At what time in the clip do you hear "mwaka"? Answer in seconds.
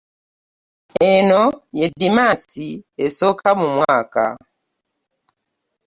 3.75-4.25